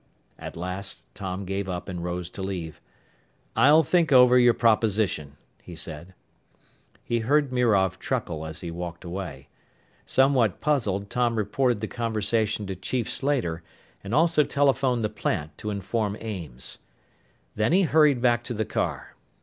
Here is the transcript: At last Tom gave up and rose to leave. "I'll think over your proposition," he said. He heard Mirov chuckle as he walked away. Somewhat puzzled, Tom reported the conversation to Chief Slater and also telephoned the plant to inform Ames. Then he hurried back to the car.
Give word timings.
At 0.39 0.57
last 0.57 1.05
Tom 1.13 1.45
gave 1.45 1.69
up 1.69 1.87
and 1.87 2.03
rose 2.03 2.27
to 2.31 2.41
leave. 2.41 2.81
"I'll 3.55 3.83
think 3.83 4.11
over 4.11 4.35
your 4.39 4.55
proposition," 4.55 5.37
he 5.61 5.75
said. 5.75 6.15
He 7.03 7.19
heard 7.19 7.51
Mirov 7.51 7.99
chuckle 7.99 8.43
as 8.47 8.61
he 8.61 8.71
walked 8.71 9.03
away. 9.05 9.47
Somewhat 10.07 10.59
puzzled, 10.59 11.11
Tom 11.11 11.35
reported 11.35 11.81
the 11.81 11.87
conversation 11.87 12.65
to 12.65 12.75
Chief 12.75 13.07
Slater 13.07 13.61
and 14.03 14.11
also 14.11 14.43
telephoned 14.43 15.03
the 15.03 15.07
plant 15.09 15.55
to 15.59 15.69
inform 15.69 16.17
Ames. 16.19 16.79
Then 17.53 17.71
he 17.71 17.83
hurried 17.83 18.23
back 18.23 18.43
to 18.45 18.55
the 18.55 18.65
car. 18.65 19.15